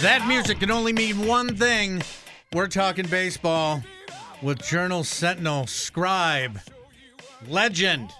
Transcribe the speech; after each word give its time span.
That 0.00 0.26
music 0.26 0.60
can 0.60 0.70
only 0.70 0.94
mean 0.94 1.26
one 1.26 1.54
thing. 1.54 2.00
We're 2.54 2.68
talking 2.68 3.06
baseball 3.06 3.82
with 4.40 4.62
Journal 4.62 5.04
Sentinel 5.04 5.66
scribe, 5.66 6.58
legend, 7.46 8.10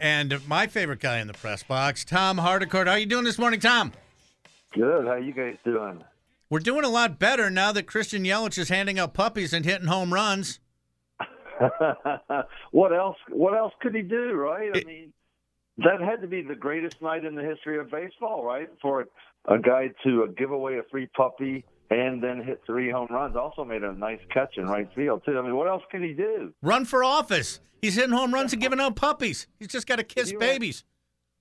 and 0.00 0.40
my 0.48 0.66
favorite 0.66 1.00
guy 1.00 1.18
in 1.18 1.26
the 1.26 1.34
press 1.34 1.62
box, 1.62 2.06
Tom 2.06 2.38
Haudricourt. 2.38 2.86
How 2.86 2.92
are 2.92 2.98
you 2.98 3.04
doing 3.04 3.24
this 3.24 3.38
morning, 3.38 3.60
Tom? 3.60 3.92
Good. 4.72 5.06
How 5.06 5.16
you 5.16 5.34
guys 5.34 5.58
doing? 5.62 6.02
We're 6.48 6.60
doing 6.60 6.86
a 6.86 6.88
lot 6.88 7.18
better 7.18 7.50
now 7.50 7.70
that 7.72 7.82
Christian 7.82 8.24
Yelich 8.24 8.56
is 8.56 8.70
handing 8.70 8.98
out 8.98 9.12
puppies 9.12 9.52
and 9.52 9.66
hitting 9.66 9.88
home 9.88 10.10
runs. 10.10 10.58
what 12.70 12.94
else? 12.94 13.18
What 13.28 13.54
else 13.54 13.74
could 13.82 13.94
he 13.94 14.00
do? 14.00 14.32
Right? 14.32 14.70
I 14.74 14.82
mean, 14.84 15.12
that 15.78 16.00
had 16.00 16.20
to 16.22 16.26
be 16.28 16.42
the 16.42 16.54
greatest 16.54 17.00
night 17.02 17.24
in 17.24 17.34
the 17.34 17.42
history 17.42 17.78
of 17.78 17.90
baseball, 17.90 18.44
right? 18.44 18.68
For 18.80 19.06
a 19.48 19.58
guy 19.58 19.90
to 20.04 20.24
uh, 20.24 20.26
give 20.36 20.50
away 20.50 20.78
a 20.78 20.82
free 20.90 21.06
puppy 21.16 21.64
and 21.90 22.22
then 22.22 22.42
hit 22.42 22.62
three 22.66 22.90
home 22.90 23.08
runs. 23.10 23.36
Also 23.36 23.64
made 23.64 23.82
a 23.82 23.92
nice 23.92 24.20
catch 24.32 24.56
in 24.56 24.66
right 24.66 24.88
field 24.94 25.22
too. 25.26 25.38
I 25.38 25.42
mean, 25.42 25.56
what 25.56 25.68
else 25.68 25.82
can 25.90 26.02
he 26.02 26.12
do? 26.12 26.52
Run 26.62 26.84
for 26.84 27.04
office. 27.04 27.60
He's 27.82 27.94
hitting 27.96 28.12
home 28.12 28.32
runs 28.32 28.52
and 28.52 28.62
giving 28.62 28.80
out 28.80 28.96
puppies. 28.96 29.46
He's 29.58 29.68
just 29.68 29.86
got 29.86 29.96
to 29.96 30.04
kiss 30.04 30.30
you 30.32 30.38
babies. 30.38 30.84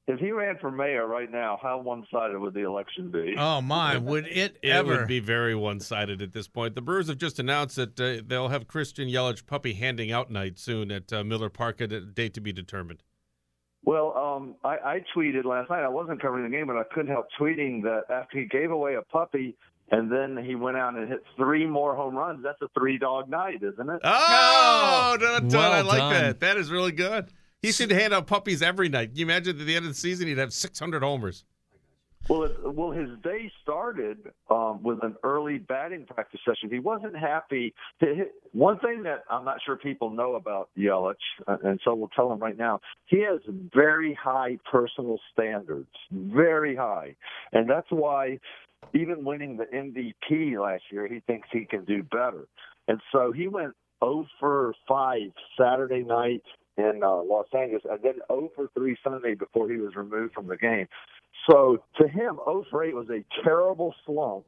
If 0.05 0.19
he 0.19 0.31
ran 0.31 0.57
for 0.59 0.69
mayor 0.69 1.07
right 1.07 1.31
now, 1.31 1.57
how 1.63 1.79
one-sided 1.79 2.37
would 2.37 2.53
the 2.53 2.65
election 2.65 3.09
be? 3.09 3.35
Oh 3.37 3.61
my, 3.61 3.95
would 3.97 4.27
it, 4.27 4.57
It 4.61 4.69
ever? 4.69 4.97
would 4.97 5.07
be 5.07 5.21
very 5.21 5.55
one-sided 5.55 6.21
at 6.21 6.33
this 6.33 6.49
point. 6.49 6.75
The 6.75 6.81
Brewers 6.81 7.07
have 7.07 7.17
just 7.17 7.39
announced 7.39 7.77
that 7.77 7.97
uh, 7.97 8.21
they'll 8.27 8.49
have 8.49 8.67
Christian 8.67 9.07
Yelich 9.07 9.45
puppy 9.45 9.71
handing 9.73 10.11
out 10.11 10.29
night 10.29 10.59
soon 10.59 10.91
at 10.91 11.13
uh, 11.13 11.23
Miller 11.23 11.49
Park 11.49 11.79
at 11.79 11.93
a 11.93 12.01
date 12.01 12.33
to 12.33 12.41
be 12.41 12.51
determined. 12.51 13.01
Well, 13.85 14.15
um, 14.17 14.55
I, 14.63 14.77
I 14.95 15.03
tweeted 15.15 15.43
last 15.45 15.69
night. 15.69 15.83
I 15.83 15.89
wasn't 15.89 16.21
covering 16.21 16.49
the 16.49 16.55
game, 16.55 16.67
but 16.67 16.77
I 16.77 16.83
couldn't 16.93 17.11
help 17.11 17.27
tweeting 17.39 17.83
that 17.83 18.03
after 18.09 18.39
he 18.39 18.45
gave 18.45 18.71
away 18.71 18.95
a 18.95 19.01
puppy 19.01 19.55
and 19.91 20.09
then 20.11 20.43
he 20.43 20.55
went 20.55 20.77
out 20.77 20.95
and 20.95 21.07
hit 21.09 21.23
three 21.35 21.65
more 21.65 21.95
home 21.95 22.15
runs. 22.15 22.41
That's 22.41 22.61
a 22.61 22.67
three-dog 22.77 23.29
night, 23.29 23.61
isn't 23.61 23.89
it? 23.89 23.99
Oh, 24.03 25.17
done, 25.19 25.47
done. 25.49 25.71
I 25.71 25.81
Well 25.81 25.85
like 25.85 25.97
done. 25.99 26.13
that. 26.13 26.39
That 26.39 26.57
is 26.57 26.71
really 26.71 26.93
good. 26.93 27.27
He 27.61 27.71
should 27.71 27.91
hand 27.91 28.13
out 28.13 28.25
puppies 28.27 28.61
every 28.61 28.89
night. 28.89 29.09
Can 29.09 29.17
you 29.17 29.25
imagine 29.25 29.59
at 29.59 29.65
the 29.65 29.75
end 29.75 29.85
of 29.85 29.91
the 29.91 29.97
season 29.97 30.27
he'd 30.27 30.37
have 30.37 30.53
600 30.53 31.03
homers? 31.03 31.43
Well, 32.29 32.43
it, 32.43 32.51
well, 32.63 32.91
his 32.91 33.09
day 33.21 33.51
started 33.61 34.17
um, 34.49 34.81
with 34.81 35.03
an 35.03 35.15
early 35.23 35.57
batting 35.57 36.05
practice 36.05 36.39
session. 36.45 36.69
He 36.71 36.79
wasn't 36.79 37.17
happy. 37.17 37.73
One 38.53 38.79
thing 38.79 39.03
that 39.03 39.23
I'm 39.29 39.43
not 39.43 39.57
sure 39.65 39.75
people 39.75 40.09
know 40.09 40.35
about 40.35 40.69
Yelich, 40.77 41.15
uh, 41.47 41.57
and 41.63 41.79
so 41.83 41.93
we'll 41.95 42.09
tell 42.09 42.31
him 42.31 42.39
right 42.39 42.57
now, 42.57 42.79
he 43.07 43.21
has 43.21 43.41
very 43.73 44.17
high 44.21 44.57
personal 44.71 45.19
standards, 45.33 45.89
very 46.11 46.75
high, 46.75 47.15
and 47.51 47.69
that's 47.69 47.87
why 47.89 48.39
even 48.93 49.23
winning 49.23 49.57
the 49.57 49.65
MVP 49.65 50.59
last 50.61 50.83
year, 50.91 51.07
he 51.07 51.19
thinks 51.21 51.47
he 51.51 51.65
can 51.65 51.83
do 51.85 52.03
better. 52.03 52.47
And 52.87 52.99
so 53.11 53.31
he 53.31 53.47
went 53.47 53.73
0 54.03 54.25
for 54.39 54.73
5 54.87 55.21
Saturday 55.57 56.03
night 56.03 56.43
in 56.77 57.01
uh, 57.03 57.15
Los 57.23 57.47
Angeles, 57.53 57.83
and 57.89 57.99
then 58.01 58.15
0 58.27 58.49
for 58.55 58.69
3 58.73 58.97
Sunday 59.03 59.35
before 59.35 59.69
he 59.69 59.77
was 59.77 59.95
removed 59.95 60.33
from 60.33 60.47
the 60.47 60.57
game. 60.57 60.87
So 61.49 61.83
to 61.97 62.07
him, 62.07 62.39
0 62.45 62.65
for 62.69 62.83
8 62.83 62.95
was 62.95 63.09
a 63.09 63.23
terrible 63.43 63.93
slump. 64.05 64.45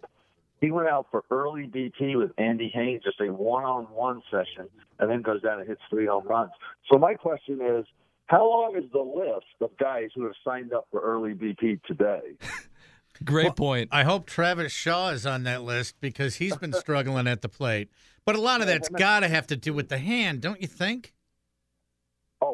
He 0.62 0.72
went 0.72 0.88
out 0.88 1.08
for 1.12 1.24
early 1.30 1.63
BP 1.68 2.18
with 2.18 2.31
Andy 2.38 2.72
Haines, 2.74 3.03
just 3.03 3.19
a 3.22 3.31
one-on-one 3.31 4.22
session, 4.31 4.69
and 5.00 5.09
then 5.09 5.22
goes 5.22 5.41
down 5.41 5.59
and 5.59 5.68
hits 5.68 5.81
three 5.90 6.08
home 6.08 6.25
runs. 6.28 6.52
So 6.91 6.97
my 6.97 7.13
question 7.13 7.59
is, 7.62 7.86
how 8.28 8.50
long 8.50 8.75
is 8.75 8.90
the 8.92 9.00
list 9.00 9.46
of 9.62 9.78
guys 9.78 10.09
who 10.16 10.24
have 10.24 10.34
signed 10.44 10.74
up 10.74 10.88
for 10.90 11.02
early 11.02 11.34
BP 11.34 11.84
today? 11.84 12.22
Great 13.24 13.56
point. 13.56 13.90
I 13.92 14.03
hope 14.03 14.25
Travis 14.25 14.72
Shaw 14.72 15.09
is 15.09 15.25
on 15.25 15.44
that 15.44 15.62
list 15.62 15.96
because 16.02 16.36
he's 16.36 16.57
been 16.57 16.74
struggling 16.74 17.28
at 17.28 17.42
the 17.42 17.50
plate. 17.50 17.90
But 18.25 18.36
a 18.36 18.42
lot 18.42 18.62
of 18.62 18.68
that's 18.68 18.90
got 18.90 19.22
to 19.22 19.28
have 19.28 19.47
to 19.47 19.56
do 19.56 19.74
with 19.74 19.90
the 19.90 20.00
hand, 20.00 20.42
don't 20.42 20.62
you 20.62 20.68
think? 20.68 21.13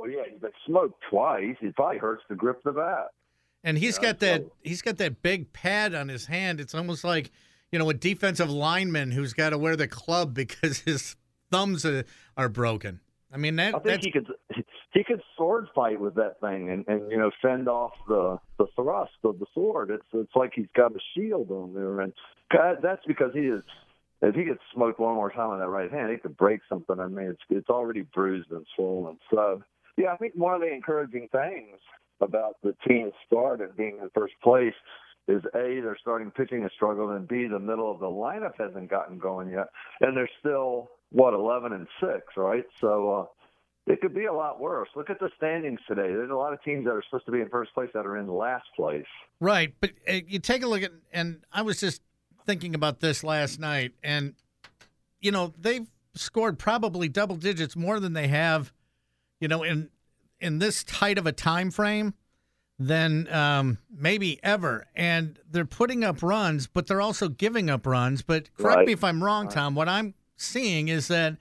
Oh 0.01 0.07
yeah, 0.07 0.21
he's 0.29 0.39
been 0.39 0.51
smoked 0.65 1.01
twice. 1.09 1.55
It 1.61 1.75
probably 1.75 1.97
hurts 1.99 2.23
to 2.29 2.35
grip 2.35 2.57
of 2.65 2.73
the 2.75 2.79
bat. 2.81 3.07
And 3.63 3.77
he's 3.77 3.97
Yeah, 3.97 4.09
got 4.09 4.19
that 4.19 4.41
so- 4.41 4.51
he's 4.63 4.81
got 4.81 4.97
that 4.97 5.21
big 5.21 5.53
pad 5.53 5.93
on 5.93 6.07
his 6.09 6.25
hand. 6.25 6.59
It's 6.59 6.73
almost 6.73 7.03
like, 7.03 7.31
you 7.71 7.77
know, 7.79 7.89
a 7.89 7.93
defensive 7.93 8.49
lineman 8.49 9.11
who's 9.11 9.33
got 9.33 9.51
to 9.51 9.57
wear 9.57 9.75
the 9.75 9.87
club 9.87 10.33
because 10.33 10.79
his 10.85 11.15
thumbs 11.51 11.85
are, 11.85 12.05
are 12.37 12.49
broken. 12.49 12.99
I 13.33 13.37
mean 13.37 13.55
that 13.57 13.75
I 13.75 13.79
think 13.79 13.83
that's 13.85 14.05
he 14.05 14.11
could 14.11 14.27
he 14.93 15.03
could 15.05 15.21
sword 15.37 15.67
fight 15.73 16.01
with 16.01 16.15
that 16.15 16.41
thing 16.41 16.69
and, 16.69 16.85
and 16.87 17.09
you 17.09 17.17
know 17.17 17.31
fend 17.41 17.69
off 17.69 17.93
the 18.07 18.39
the 18.57 18.65
thrust 18.75 19.11
of 19.23 19.39
the 19.39 19.45
sword. 19.53 19.89
It's 19.91 20.03
it's 20.13 20.35
like 20.35 20.51
he's 20.55 20.67
got 20.75 20.91
a 20.91 20.99
shield 21.15 21.49
on 21.51 21.73
there, 21.73 22.01
and 22.01 22.11
God, 22.51 22.77
that's 22.81 23.05
because 23.07 23.31
he 23.33 23.41
is. 23.41 23.63
If 24.23 24.35
he 24.35 24.43
gets 24.43 24.59
smoked 24.73 24.99
one 24.99 25.15
more 25.15 25.31
time 25.31 25.49
on 25.49 25.59
that 25.59 25.69
right 25.69 25.89
hand, 25.91 26.11
he 26.11 26.17
could 26.17 26.37
break 26.37 26.59
something. 26.69 26.99
I 26.99 27.07
mean, 27.07 27.27
it's 27.27 27.41
it's 27.49 27.69
already 27.69 28.01
bruised 28.01 28.51
and 28.51 28.65
swollen. 28.75 29.17
So 29.33 29.63
yeah, 30.01 30.13
I 30.13 30.17
think 30.17 30.33
one 30.35 30.53
of 30.55 30.61
the 30.61 30.71
encouraging 30.73 31.29
things 31.31 31.77
about 32.21 32.55
the 32.63 32.75
team's 32.87 33.13
start 33.25 33.61
and 33.61 33.75
being 33.75 33.99
in 34.01 34.09
first 34.13 34.33
place 34.43 34.73
is 35.27 35.41
a 35.55 35.81
their 35.81 35.97
starting 36.01 36.31
pitching 36.31 36.63
has 36.63 36.71
struggled, 36.75 37.11
and 37.11 37.27
b 37.27 37.47
the 37.47 37.59
middle 37.59 37.91
of 37.91 37.99
the 37.99 38.05
lineup 38.05 38.53
hasn't 38.57 38.89
gotten 38.89 39.17
going 39.17 39.49
yet, 39.49 39.67
and 40.01 40.15
they're 40.15 40.29
still 40.39 40.89
what 41.11 41.33
eleven 41.33 41.73
and 41.73 41.87
six, 41.99 42.23
right? 42.37 42.65
So. 42.79 43.11
uh 43.11 43.25
it 43.87 43.99
could 43.99 44.13
be 44.13 44.25
a 44.25 44.33
lot 44.33 44.59
worse. 44.61 44.89
Look 44.95 45.09
at 45.09 45.19
the 45.19 45.31
standings 45.37 45.79
today. 45.87 46.03
There's 46.03 46.29
a 46.29 46.35
lot 46.35 46.53
of 46.53 46.61
teams 46.61 46.85
that 46.85 46.91
are 46.91 47.03
supposed 47.09 47.25
to 47.25 47.31
be 47.31 47.41
in 47.41 47.49
first 47.49 47.73
place 47.73 47.89
that 47.95 48.05
are 48.05 48.15
in 48.15 48.27
last 48.27 48.67
place. 48.75 49.07
right. 49.39 49.73
But 49.81 49.93
uh, 50.07 50.19
you 50.27 50.37
take 50.37 50.61
a 50.61 50.67
look 50.67 50.83
at 50.83 50.91
and 51.11 51.43
I 51.51 51.63
was 51.63 51.79
just 51.79 51.99
thinking 52.45 52.75
about 52.75 52.99
this 52.99 53.23
last 53.23 53.59
night 53.59 53.93
and 54.03 54.35
you 55.19 55.31
know, 55.31 55.53
they've 55.59 55.87
scored 56.15 56.59
probably 56.59 57.07
double 57.07 57.35
digits 57.35 57.75
more 57.75 57.99
than 57.99 58.13
they 58.13 58.27
have, 58.27 58.73
you 59.41 59.49
know, 59.49 59.63
in 59.63 59.89
in 60.39 60.59
this 60.59 60.83
tight 60.85 61.17
of 61.17 61.27
a 61.27 61.31
time 61.33 61.69
frame 61.71 62.13
than 62.79 63.31
um, 63.31 63.77
maybe 63.95 64.39
ever. 64.41 64.87
And 64.95 65.37
they're 65.49 65.65
putting 65.65 66.03
up 66.03 66.23
runs, 66.23 66.65
but 66.67 66.87
they're 66.87 67.01
also 67.01 67.27
giving 67.27 67.69
up 67.69 67.85
runs. 67.85 68.21
But 68.21 68.49
correct 68.55 68.77
Right. 68.77 68.87
me 68.87 68.93
if 68.93 69.03
I'm 69.03 69.23
wrong, 69.23 69.49
Tom. 69.49 69.75
What 69.75 69.87
I'm 69.89 70.13
seeing 70.37 70.87
is 70.87 71.07
that 71.09 71.37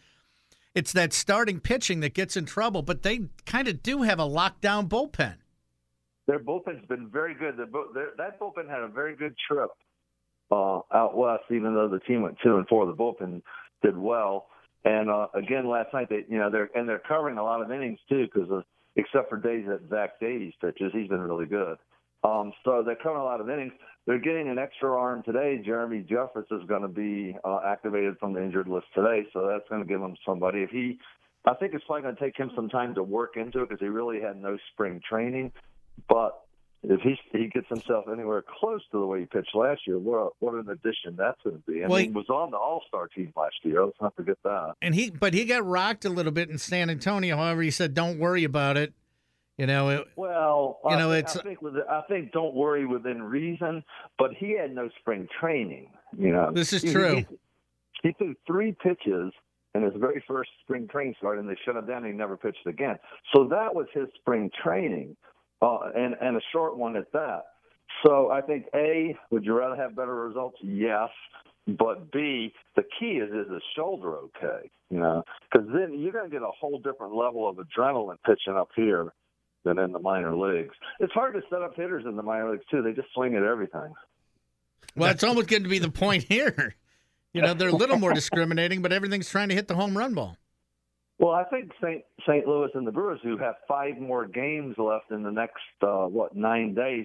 it's 0.75 0.93
that 0.93 1.13
starting 1.15 1.59
pitching 1.61 2.01
that 2.01 2.13
gets 2.15 2.37
in 2.37 2.45
trouble, 2.45 2.83
but 2.83 3.03
they 3.03 3.21
kind 3.47 3.69
of 3.69 3.83
do 3.83 4.03
have 4.03 4.19
a 4.19 4.25
lockdown 4.25 4.87
bullpen. 4.89 5.37
Their 6.27 6.39
bullpen's 6.41 6.87
been 6.87 7.09
very 7.09 7.35
good. 7.35 7.57
The, 7.57 7.67
bu- 7.67 7.93
their, 7.95 8.11
that 8.19 8.39
bullpen 8.39 8.69
had 8.69 8.81
a 8.83 8.89
very 8.89 9.17
good 9.17 9.35
trip 9.49 9.71
uh, 10.51 10.81
out 10.93 11.17
west, 11.17 11.45
even 11.51 11.75
though 11.75 11.89
the 11.89 12.01
team 12.01 12.23
went 12.23 12.37
two 12.43 12.57
and 12.59 12.69
four. 12.69 12.85
The 12.87 12.93
bullpen 12.95 13.41
did 13.83 13.97
well. 13.97 14.47
And 14.85 15.11
uh, 15.11 15.29
again, 15.35 15.69
last 15.69 15.93
night 15.93 16.09
they, 16.09 16.25
you 16.29 16.39
know, 16.39 16.51
they're 16.51 16.71
and 16.75 16.89
they're 16.89 17.03
covering 17.07 17.39
a 17.39 17.43
lot 17.43 17.61
of 17.61 17.71
innings 17.71 17.99
too, 18.09 18.27
because 18.33 18.51
uh, 18.51 18.63
except 18.97 19.29
for 19.29 19.37
days 19.37 19.67
that 19.69 19.81
Zach 19.91 20.19
Davies 20.21 20.55
pitches, 20.61 20.91
he's 20.93 21.09
been 21.09 21.21
really 21.21 21.47
good. 21.47 21.77
Um, 22.23 22.53
so 22.65 22.83
they're 22.85 22.97
covering 22.97 23.23
a 23.23 23.25
lot 23.25 23.41
of 23.41 23.49
innings. 23.49 23.73
They're 24.07 24.19
getting 24.19 24.49
an 24.49 24.59
extra 24.59 24.95
arm 24.95 25.23
today. 25.23 25.61
Jeremy 25.65 26.05
Jeffress 26.11 26.51
is 26.51 26.67
going 26.67 26.83
to 26.83 26.89
be 26.89 27.37
uh, 27.45 27.61
activated 27.67 28.19
from 28.19 28.33
the 28.33 28.43
injured 28.43 28.69
list 28.69 28.87
today, 28.95 29.25
so 29.33 29.47
that's 29.47 29.69
going 29.69 29.83
to 29.83 29.89
give 29.89 30.01
him 30.01 30.17
somebody. 30.27 30.63
If 30.63 30.71
he, 30.71 30.99
I 31.47 31.55
think 31.55 31.75
it's 31.75 31.85
probably 31.85 32.03
going 32.03 32.17
to 32.17 32.21
take 32.21 32.37
him 32.37 32.51
some 32.55 32.69
time 32.69 32.95
to 32.95 33.03
work 33.03 33.37
into 33.37 33.63
it 33.63 33.69
because 33.69 33.81
he 33.81 33.89
really 33.89 34.21
had 34.21 34.41
no 34.41 34.57
spring 34.73 35.01
training. 35.09 35.53
But 36.09 36.41
if 36.83 37.01
he 37.03 37.19
he 37.33 37.49
gets 37.49 37.69
himself 37.69 38.07
anywhere 38.11 38.43
close 38.61 38.81
to 38.93 38.99
the 39.01 39.07
way 39.07 39.21
he 39.21 39.27
pitched 39.27 39.55
last 39.55 39.83
year, 39.87 39.99
what 39.99 40.17
a, 40.17 40.29
what 40.39 40.55
an 40.55 40.69
addition 40.71 41.15
that's 41.17 41.41
going 41.43 41.57
to 41.57 41.63
be. 41.71 41.85
I 41.85 41.89
Well, 41.89 41.99
mean, 41.99 42.11
he- 42.11 42.17
was 42.17 42.29
on 42.31 42.51
the 42.51 42.57
All 42.57 42.83
Star 42.89 43.09
team 43.09 43.33
last 43.37 43.57
year. 43.63 43.85
Let's 43.85 44.01
not 44.01 44.15
forget 44.17 44.39
that. 44.45 44.75
And 44.81 44.95
he, 44.95 45.11
but 45.11 45.35
he 45.35 45.45
got 45.45 45.65
rocked 45.67 46.05
a 46.05 46.11
little 46.11 46.33
bit 46.33 46.49
in 46.51 46.59
San 46.59 46.89
Antonio. 46.91 47.37
However, 47.37 47.63
he 47.63 47.71
said, 47.71 47.93
"Don't 47.95 48.19
worry 48.19 48.45
about 48.45 48.77
it." 48.77 48.93
You 49.59 49.67
know, 49.67 49.91
it, 49.91 50.07
Well, 50.17 50.81
You 50.85 50.91
I 50.91 50.99
know, 50.99 51.11
think- 51.11 51.19
it's- 51.29 51.37
I 51.37 51.43
think 51.43 51.61
with 51.61 51.75
I 51.89 52.01
think 52.09 52.33
don't 52.33 52.55
worry 52.55 52.87
within 52.87 53.23
reason, 53.23 53.85
but 54.19 54.33
he 54.33 54.53
had 54.59 54.75
no 54.75 54.89
spring 55.01 55.29
training. 55.39 55.91
You 56.17 56.33
know, 56.33 56.51
This 56.51 56.73
is 56.73 56.81
He- 56.83 56.93
true. 56.93 57.17
He, 57.17 57.27
he 58.03 58.13
threw 58.15 58.35
three 58.47 58.73
pitches 58.73 59.33
in 59.75 59.83
his 59.83 59.93
very 59.97 60.25
first 60.27 60.51
spring 60.63 60.89
training 60.89 61.15
start, 61.19 61.39
and 61.39 61.47
they 61.49 61.57
shut 61.67 61.77
him 61.77 61.85
down. 61.87 61.99
and 61.99 62.07
He 62.07 62.13
never 62.13 62.39
pitched 62.39 62.67
again. 62.67 62.99
So 63.35 63.45
that 63.49 63.75
was 63.75 63.87
his 63.93 64.09
spring 64.15 64.51
training. 64.63 65.15
Uh, 65.63 65.79
and 65.95 66.15
and 66.21 66.37
a 66.37 66.41
short 66.53 66.77
one 66.77 66.97
at 66.97 67.11
that. 67.13 67.45
So 68.05 68.31
I 68.31 68.41
think 68.41 68.67
a 68.75 69.17
would 69.31 69.45
you 69.45 69.55
rather 69.57 69.77
have 69.77 69.97
better 69.97 70.15
results? 70.15 70.59
Yes, 70.63 71.11
but 71.67 72.13
B 72.13 72.53
the 72.77 72.83
key 72.99 73.19
is 73.19 73.31
is 73.31 73.49
the 73.49 73.61
shoulder 73.77 74.17
okay? 74.17 74.71
You 74.91 75.01
know, 75.01 75.25
because 75.51 75.69
then 75.73 75.99
you're 75.99 76.13
going 76.13 76.29
to 76.29 76.31
get 76.31 76.43
a 76.43 76.51
whole 76.59 76.79
different 76.79 77.15
level 77.15 77.49
of 77.49 77.57
adrenaline 77.57 78.17
pitching 78.25 78.57
up 78.57 78.71
here 78.75 79.13
than 79.65 79.79
in 79.79 79.93
the 79.93 79.99
minor 79.99 80.35
leagues. 80.35 80.75
It's 81.01 81.13
hard 81.13 81.35
to 81.35 81.43
set 81.51 81.63
up 81.63 81.77
hitters 81.77 82.05
in 82.07 82.17
the 82.17 82.23
minor 82.23 82.53
leagues 82.53 82.65
too. 82.71 82.83
They 82.83 82.93
just 82.93 83.13
swing 83.15 83.35
at 83.37 83.43
everything. 83.43 83.93
Well, 84.97 85.11
it's 85.11 85.23
almost 85.23 85.49
getting 85.49 85.65
to 85.65 85.71
be 85.71 85.79
the 85.79 85.91
point 85.91 86.25
here. 86.25 86.75
You 87.33 87.43
know, 87.43 87.55
they're 87.55 87.69
a 87.69 87.73
little 87.73 87.97
more 87.99 88.13
discriminating, 88.13 88.83
but 88.83 88.93
everything's 88.93 89.29
trying 89.29 89.51
to 89.51 89.55
hit 89.55 89.69
the 89.69 89.77
home 89.77 89.97
run 89.97 90.15
ball. 90.15 90.37
Well, 91.21 91.33
I 91.35 91.45
think 91.45 91.71
St. 91.83 92.03
St. 92.27 92.47
Louis 92.47 92.71
and 92.75 92.87
the 92.87 92.91
Brewers, 92.91 93.21
who 93.23 93.37
have 93.37 93.57
five 93.69 93.99
more 93.99 94.27
games 94.27 94.75
left 94.79 95.11
in 95.11 95.23
the 95.23 95.31
next 95.31 95.61
uh, 95.83 96.07
what 96.07 96.35
nine 96.35 96.75
days, 96.75 97.05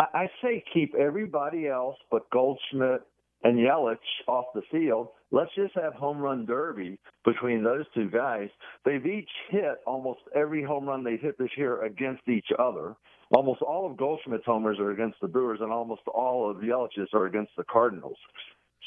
I, 0.00 0.04
I 0.14 0.26
say 0.42 0.64
keep 0.72 0.94
everybody 0.94 1.68
else 1.68 1.96
but 2.10 2.28
Goldschmidt 2.30 3.02
and 3.44 3.58
Yelich 3.58 3.98
off 4.26 4.46
the 4.54 4.62
field. 4.70 5.08
Let's 5.30 5.50
just 5.54 5.74
have 5.74 5.92
home 5.92 6.16
run 6.16 6.46
derby 6.46 6.98
between 7.26 7.62
those 7.62 7.84
two 7.94 8.08
guys. 8.08 8.48
They've 8.86 9.04
each 9.04 9.28
hit 9.50 9.80
almost 9.86 10.20
every 10.34 10.62
home 10.62 10.86
run 10.86 11.04
they've 11.04 11.20
hit 11.20 11.36
this 11.38 11.50
year 11.58 11.84
against 11.84 12.26
each 12.28 12.48
other. 12.58 12.96
Almost 13.32 13.60
all 13.60 13.90
of 13.90 13.98
Goldschmidt's 13.98 14.46
homers 14.46 14.78
are 14.78 14.92
against 14.92 15.20
the 15.20 15.28
Brewers, 15.28 15.58
and 15.60 15.70
almost 15.70 16.02
all 16.14 16.48
of 16.48 16.58
Yelich's 16.58 17.10
are 17.12 17.26
against 17.26 17.52
the 17.58 17.64
Cardinals. 17.64 18.16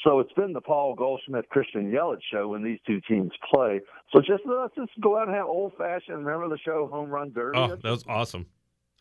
So 0.04 0.20
it's 0.20 0.32
been 0.32 0.52
the 0.54 0.60
Paul 0.62 0.94
Goldschmidt 0.94 1.48
Christian 1.50 1.92
Yelich 1.92 2.20
show 2.32 2.48
when 2.48 2.62
these 2.64 2.78
two 2.86 3.00
teams 3.08 3.32
play. 3.52 3.80
So 4.12 4.20
just 4.20 4.42
let's 4.46 4.74
just 4.74 4.98
go 5.00 5.18
out 5.18 5.28
and 5.28 5.36
have 5.36 5.46
old 5.46 5.72
fashioned. 5.76 6.24
Remember 6.24 6.48
the 6.48 6.58
show 6.62 6.88
Home 6.90 7.10
Run 7.10 7.32
Derby? 7.32 7.58
Oh, 7.58 7.76
that 7.76 7.84
was 7.84 8.04
awesome. 8.08 8.46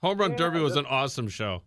Home 0.01 0.18
Run 0.18 0.31
Yeah, 0.31 0.38
Derby 0.38 0.59
was 0.59 0.75
an 0.75 0.86
awesome 0.86 1.30
show. 1.30 1.62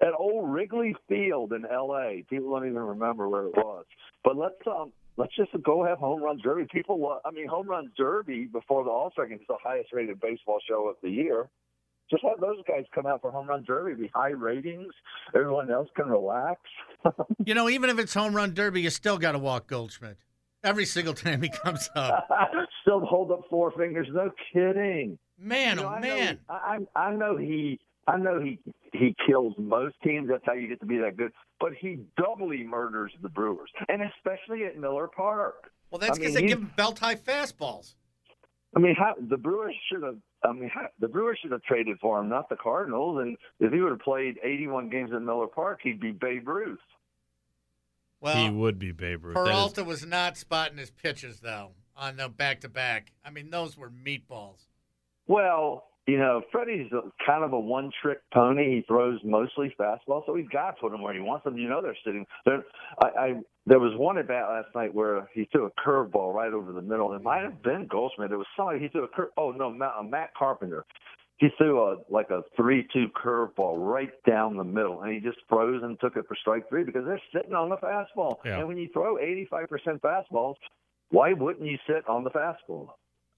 at 0.00 0.12
old 0.18 0.50
Wrigley 0.50 0.94
Field 1.08 1.52
in 1.52 1.64
L.A. 1.66 2.24
People 2.28 2.50
don't 2.50 2.66
even 2.66 2.78
remember 2.82 3.28
where 3.28 3.46
it 3.46 3.56
was. 3.56 3.84
But 4.22 4.36
let's 4.36 4.54
um 4.66 4.92
let's 5.16 5.34
just 5.36 5.50
go 5.62 5.84
have 5.84 5.98
home 5.98 6.22
run 6.22 6.38
derby. 6.42 6.66
People, 6.72 6.98
love, 7.00 7.20
I 7.24 7.30
mean, 7.30 7.46
home 7.46 7.68
run 7.68 7.92
derby 7.96 8.46
before 8.46 8.82
the 8.84 8.90
All 8.90 9.10
Star 9.12 9.26
game 9.26 9.38
is 9.38 9.46
the 9.46 9.56
highest 9.62 9.92
rated 9.92 10.20
baseball 10.20 10.58
show 10.66 10.88
of 10.88 10.96
the 11.02 11.10
year. 11.10 11.48
Just 12.10 12.22
have 12.22 12.38
those 12.40 12.58
guys 12.68 12.84
come 12.94 13.06
out 13.06 13.20
for 13.22 13.30
home 13.30 13.46
run 13.48 13.64
derby. 13.64 13.92
It'd 13.92 14.02
Be 14.02 14.10
high 14.14 14.30
ratings. 14.30 14.92
Everyone 15.34 15.70
else 15.70 15.88
can 15.96 16.06
relax. 16.08 16.60
You 17.44 17.54
know, 17.54 17.68
even 17.68 17.90
if 17.90 17.98
it's 17.98 18.14
home 18.14 18.34
run 18.34 18.54
derby, 18.54 18.80
you 18.82 18.88
still 18.90 19.18
got 19.18 19.32
to 19.32 19.38
walk 19.38 19.66
Goldschmidt 19.66 20.16
every 20.62 20.86
single 20.86 21.12
time 21.12 21.42
he 21.42 21.50
comes 21.50 21.90
up. 21.94 22.26
Still 22.82 23.00
hold 23.00 23.30
up 23.30 23.42
four 23.50 23.70
fingers. 23.72 24.06
No 24.10 24.30
kidding. 24.52 25.18
Man, 25.38 25.76
You 25.76 25.82
know, 25.82 25.88
oh 25.88 25.92
I 25.92 26.00
know- 26.00 26.16
man. 26.16 26.38
I, 26.48 26.78
I 26.94 27.08
I 27.08 27.14
know 27.14 27.36
he 27.36 27.78
I 28.06 28.16
know 28.16 28.40
he 28.40 28.58
he 28.94 29.14
kills 29.26 29.52
most 29.58 29.96
teams. 30.02 30.28
That's 30.30 30.42
how 30.46 30.54
you 30.54 30.68
get 30.68 30.80
to 30.80 30.86
be 30.86 30.96
that 30.98 31.16
good. 31.18 31.32
But 31.60 31.72
he 31.78 31.98
doubly 32.16 32.62
murders 32.64 33.12
the 33.22 33.28
Brewers, 33.28 33.70
and 33.88 34.00
especially 34.02 34.64
at 34.64 34.78
Miller 34.78 35.08
Park. 35.14 35.70
Well, 35.90 35.98
that's 35.98 36.12
I 36.18 36.20
because 36.22 36.34
mean, 36.36 36.42
they 36.44 36.48
give 36.48 36.58
him 36.60 36.72
belt 36.76 36.98
high 36.98 37.16
fastballs. 37.16 37.94
I 38.76 38.80
mean, 38.80 38.94
how, 38.98 39.14
the 39.20 39.36
Brewers 39.36 39.74
should 39.92 40.02
have. 40.02 40.16
I 40.44 40.52
mean, 40.52 40.70
the 41.00 41.08
Brewers 41.08 41.38
should 41.40 41.52
have 41.52 41.62
traded 41.62 41.98
for 42.00 42.20
him, 42.20 42.28
not 42.28 42.48
the 42.48 42.56
Cardinals. 42.56 43.18
And 43.22 43.36
if 43.60 43.72
he 43.72 43.80
would 43.80 43.90
have 43.90 44.00
played 44.00 44.38
81 44.42 44.90
games 44.90 45.10
at 45.14 45.22
Miller 45.22 45.46
Park, 45.46 45.80
he'd 45.82 46.00
be 46.00 46.12
Babe 46.12 46.46
Ruth. 46.46 46.78
Well, 48.20 48.36
he 48.36 48.50
would 48.50 48.78
be 48.78 48.92
Babe 48.92 49.24
Ruth. 49.24 49.34
That 49.34 49.42
is- 49.42 49.46
Peralta 49.48 49.84
was 49.84 50.06
not 50.06 50.36
spotting 50.36 50.78
his 50.78 50.90
pitches 50.90 51.40
though 51.40 51.72
on 51.96 52.16
the 52.16 52.28
back 52.28 52.60
to 52.60 52.68
back. 52.68 53.12
I 53.24 53.30
mean, 53.30 53.50
those 53.50 53.76
were 53.76 53.90
meatballs. 53.90 54.66
Well, 55.26 55.84
you 56.06 56.18
know, 56.18 56.42
Freddie's 56.52 56.92
a, 56.92 57.00
kind 57.24 57.44
of 57.44 57.52
a 57.54 57.58
one-trick 57.60 58.18
pony. 58.32 58.76
He 58.76 58.84
throws 58.86 59.20
mostly 59.24 59.74
fastball, 59.78 60.24
so 60.26 60.34
he's 60.34 60.48
got 60.48 60.72
to 60.72 60.80
put 60.80 60.92
them 60.92 61.00
where 61.00 61.14
he 61.14 61.20
wants 61.20 61.44
them. 61.44 61.56
You 61.56 61.68
know, 61.68 61.80
they're 61.80 61.96
sitting. 62.04 62.26
They're, 62.44 62.62
I, 63.02 63.06
I 63.06 63.34
there 63.66 63.78
was 63.78 63.92
one 63.96 64.18
at 64.18 64.28
bat 64.28 64.48
last 64.48 64.74
night 64.74 64.94
where 64.94 65.28
he 65.32 65.48
threw 65.50 65.66
a 65.66 65.70
curveball 65.70 66.34
right 66.34 66.52
over 66.52 66.72
the 66.72 66.82
middle. 66.82 67.14
It 67.14 67.22
might 67.22 67.42
have 67.42 67.62
been 67.62 67.86
Goldschmidt. 67.86 68.30
It 68.30 68.36
was 68.36 68.46
somebody. 68.56 68.80
He 68.80 68.88
threw 68.88 69.04
a 69.04 69.08
cur- 69.08 69.30
oh 69.36 69.52
no, 69.52 69.70
Matt, 69.70 69.94
uh, 69.98 70.02
Matt 70.02 70.34
Carpenter. 70.34 70.84
He 71.38 71.48
threw 71.58 71.82
a 71.82 71.96
like 72.08 72.30
a 72.30 72.42
three-two 72.56 73.06
curveball 73.16 73.76
right 73.78 74.12
down 74.26 74.56
the 74.56 74.64
middle, 74.64 75.02
and 75.02 75.12
he 75.12 75.20
just 75.20 75.38
froze 75.48 75.82
and 75.82 75.98
took 76.00 76.16
it 76.16 76.26
for 76.28 76.36
strike 76.36 76.68
three 76.68 76.84
because 76.84 77.04
they're 77.06 77.20
sitting 77.34 77.54
on 77.54 77.70
the 77.70 77.76
fastball. 77.76 78.36
Yeah. 78.44 78.58
And 78.58 78.68
when 78.68 78.76
you 78.76 78.88
throw 78.92 79.16
85% 79.16 80.00
fastballs, 80.00 80.54
why 81.10 81.32
wouldn't 81.32 81.68
you 81.68 81.78
sit 81.86 82.08
on 82.08 82.22
the 82.22 82.30
fastball? 82.30 82.90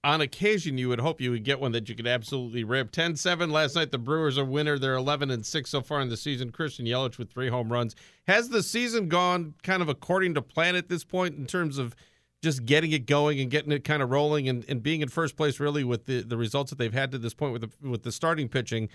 On 0.07 0.21
occasion 0.21 0.77
you 0.77 0.87
would 0.87 1.01
hope 1.01 1.19
you 1.19 1.31
would 1.31 1.43
get 1.43 1.59
one 1.59 1.73
that 1.73 1.89
you 1.89 1.93
could 1.93 2.07
absolutely 2.07 2.63
rip. 2.63 2.93
10-7 2.93 3.51
last 3.51 3.75
night. 3.75 3.91
The 3.91 3.97
Brewers 3.97 4.37
are 4.37 4.45
winner. 4.45 4.79
They're 4.79 4.95
11 4.95 5.29
and 5.29 5.45
6 5.45 5.69
so 5.69 5.81
far 5.81 5.99
in 5.99 6.07
the 6.07 6.15
season. 6.15 6.53
Christian 6.53 6.85
Yelich 6.85 7.17
with 7.17 7.29
three 7.29 7.49
home 7.49 7.69
runs. 7.69 7.93
Has 8.25 8.47
the 8.47 8.63
season 8.63 9.09
gone 9.09 9.55
kind 9.63 9.81
of 9.81 9.89
according 9.89 10.33
to 10.35 10.41
plan 10.41 10.77
at 10.77 10.87
this 10.87 11.03
point 11.03 11.35
in 11.35 11.45
terms 11.45 11.77
of 11.77 11.93
just 12.41 12.65
getting 12.65 12.93
it 12.93 13.05
going 13.05 13.41
and 13.41 13.51
getting 13.51 13.73
it 13.73 13.83
kind 13.83 14.01
of 14.01 14.09
rolling 14.09 14.47
and, 14.47 14.63
and 14.69 14.81
being 14.81 15.01
in 15.01 15.09
first 15.09 15.35
place 15.35 15.59
really 15.59 15.83
with 15.83 16.05
the, 16.05 16.21
the 16.21 16.37
results 16.37 16.69
that 16.69 16.77
they've 16.79 16.93
had 16.93 17.11
to 17.11 17.17
this 17.17 17.33
point 17.33 17.51
with 17.51 17.63
the, 17.63 17.89
with 17.89 18.03
the 18.03 18.11
starting 18.13 18.47
pitching? 18.47 18.87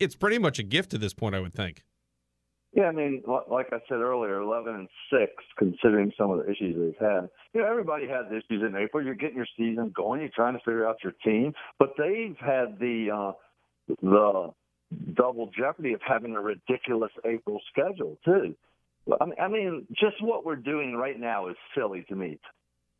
It's 0.00 0.16
pretty 0.16 0.38
much 0.38 0.58
a 0.58 0.64
gift 0.64 0.90
to 0.90 0.98
this 0.98 1.14
point, 1.14 1.36
I 1.36 1.40
would 1.40 1.54
think. 1.54 1.84
Yeah, 2.72 2.84
I 2.84 2.92
mean, 2.92 3.22
li- 3.26 3.38
like 3.50 3.68
I 3.72 3.78
said 3.88 3.96
earlier, 3.98 4.40
11 4.40 4.74
and 4.74 4.88
6, 5.12 5.32
considering 5.58 6.12
some 6.16 6.30
of 6.30 6.38
the 6.38 6.50
issues 6.50 6.76
they've 6.76 7.06
had. 7.08 7.28
You 7.52 7.62
know, 7.62 7.66
everybody 7.68 8.06
has 8.06 8.26
issues 8.26 8.62
in 8.62 8.76
April. 8.76 9.04
You're 9.04 9.14
getting 9.16 9.36
your 9.36 9.46
season 9.56 9.92
going. 9.94 10.20
You're 10.20 10.30
trying 10.34 10.54
to 10.54 10.60
figure 10.60 10.86
out 10.86 10.98
your 11.02 11.14
team. 11.24 11.52
But 11.80 11.94
they've 11.98 12.36
had 12.38 12.78
the 12.78 13.10
uh, 13.12 13.32
the 14.02 14.50
double 15.14 15.50
jeopardy 15.56 15.94
of 15.94 16.00
having 16.06 16.36
a 16.36 16.40
ridiculous 16.40 17.10
April 17.24 17.60
schedule, 17.72 18.18
too. 18.24 18.54
I 19.20 19.24
mean, 19.24 19.34
I 19.40 19.48
mean, 19.48 19.86
just 19.90 20.22
what 20.22 20.44
we're 20.44 20.54
doing 20.56 20.94
right 20.94 21.18
now 21.18 21.48
is 21.48 21.56
silly 21.74 22.04
to 22.08 22.14
me. 22.14 22.38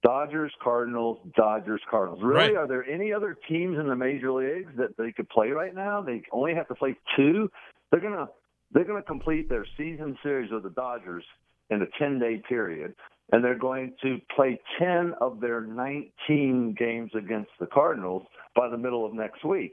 Dodgers, 0.02 0.52
Cardinals, 0.62 1.18
Dodgers, 1.36 1.82
Cardinals. 1.90 2.22
Really, 2.22 2.48
Right. 2.48 2.56
are 2.56 2.66
there 2.66 2.84
any 2.88 3.12
other 3.12 3.36
teams 3.48 3.78
in 3.78 3.86
the 3.86 3.94
major 3.94 4.32
leagues 4.32 4.72
that 4.78 4.96
they 4.96 5.12
could 5.12 5.28
play 5.28 5.50
right 5.50 5.74
now? 5.74 6.00
They 6.00 6.22
only 6.32 6.54
have 6.54 6.66
to 6.68 6.74
play 6.74 6.96
two. 7.16 7.50
They're 7.90 8.00
gonna 8.00 8.28
they're 8.72 8.84
gonna 8.84 9.02
complete 9.02 9.48
their 9.48 9.66
season 9.76 10.16
series 10.22 10.50
with 10.50 10.62
the 10.62 10.70
Dodgers 10.70 11.24
in 11.70 11.82
a 11.82 11.86
ten 11.98 12.18
day 12.18 12.42
period, 12.48 12.94
and 13.32 13.44
they're 13.44 13.58
going 13.58 13.94
to 14.02 14.18
play 14.34 14.60
ten 14.78 15.14
of 15.20 15.40
their 15.40 15.60
nineteen 15.60 16.74
games 16.78 17.10
against 17.14 17.50
the 17.58 17.66
Cardinals 17.66 18.26
by 18.54 18.68
the 18.68 18.78
middle 18.78 19.04
of 19.04 19.14
next 19.14 19.44
week. 19.44 19.72